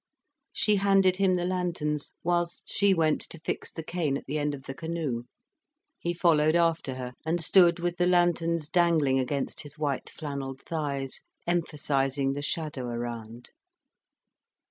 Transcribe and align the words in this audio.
She 0.51 0.77
handed 0.77 1.17
him 1.17 1.35
the 1.35 1.45
lanterns, 1.45 2.11
whilst 2.23 2.63
she 2.65 2.91
went 2.91 3.21
to 3.29 3.37
fix 3.39 3.71
the 3.71 3.83
cane 3.83 4.17
at 4.17 4.25
the 4.25 4.39
end 4.39 4.55
of 4.55 4.63
the 4.63 4.73
canoe. 4.73 5.25
He 5.99 6.11
followed 6.11 6.55
after 6.55 6.95
her, 6.95 7.13
and 7.23 7.39
stood 7.39 7.77
with 7.77 7.97
the 7.97 8.07
lanterns 8.07 8.67
dangling 8.67 9.19
against 9.19 9.61
his 9.61 9.77
white 9.77 10.09
flannelled 10.09 10.63
thighs, 10.67 11.21
emphasising 11.45 12.33
the 12.33 12.41
shadow 12.41 12.87
around. 12.87 13.49